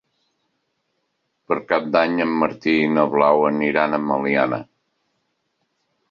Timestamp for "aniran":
3.49-3.93